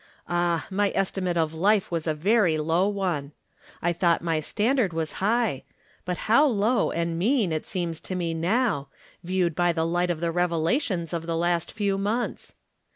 Ah, 0.27 0.65
my 0.71 0.91
estimate 0.95 1.37
of 1.37 1.53
life 1.53 1.91
was 1.91 2.07
a 2.07 2.15
very 2.15 2.57
low 2.57 2.87
one! 2.87 3.33
I 3.83 3.93
thought 3.93 4.23
my 4.23 4.39
standard 4.39 4.93
was 4.93 5.11
high— 5.21 5.63
but 6.05 6.17
how 6.25 6.43
low 6.47 6.89
and 6.89 7.19
mean 7.19 7.51
it 7.51 7.67
seems 7.67 7.99
to 7.99 8.15
me 8.15 8.33
now, 8.33 8.87
viewed 9.23 9.53
by 9.53 9.71
the 9.73 9.85
light 9.85 10.09
of 10.09 10.19
the 10.19 10.31
revelations 10.31 11.13
of 11.13 11.27
the 11.27 11.37
last 11.37 11.71
few 11.71 11.99
months 11.99 12.53